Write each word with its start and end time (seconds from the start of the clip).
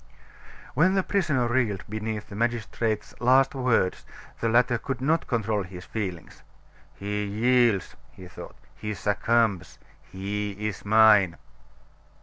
When 0.73 0.95
the 0.95 1.03
prisoner 1.03 1.47
reeled 1.47 1.83
beneath 1.87 2.27
the 2.29 2.35
magistrate's 2.35 3.13
last 3.21 3.53
words, 3.53 4.03
the 4.39 4.49
latter 4.49 4.79
could 4.79 4.99
not 4.99 5.27
control 5.27 5.61
his 5.61 5.85
feelings. 5.85 6.41
"He 6.95 7.23
yields," 7.23 7.95
he 8.09 8.27
thought, 8.27 8.55
"he 8.75 8.95
succumbs 8.95 9.77
he 10.11 10.53
is 10.53 10.83
mine!" 10.83 11.37